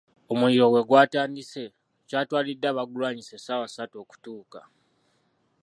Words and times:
Omuliro 0.31 0.65
bwe 0.71 0.81
gwatandise, 0.87 1.63
kyatwalidde 2.07 2.67
abagulwanyisa 2.69 3.33
essaawa 3.37 3.67
ssatu 3.69 3.95
okutuuka. 4.03 4.59